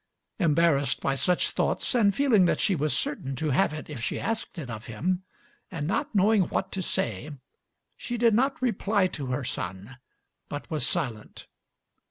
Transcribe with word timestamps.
Embarrassed 0.39 0.99
by 0.99 1.13
such 1.13 1.51
thoughts, 1.51 1.93
and 1.93 2.15
feeling 2.15 2.45
that 2.45 2.59
she 2.59 2.73
was 2.75 2.97
certain 2.97 3.35
to 3.35 3.51
have 3.51 3.71
it 3.71 3.87
if 3.87 4.01
she 4.01 4.19
asked 4.19 4.57
it 4.57 4.67
of 4.67 4.87
him, 4.87 5.21
and 5.69 5.85
not 5.85 6.15
knowing 6.15 6.41
what 6.45 6.71
to 6.71 6.81
say, 6.81 7.29
she 7.95 8.17
did 8.17 8.33
not 8.33 8.59
reply 8.63 9.05
to 9.05 9.27
her 9.27 9.43
son, 9.43 9.97
but 10.49 10.71
was 10.71 10.87
silent. 10.87 11.45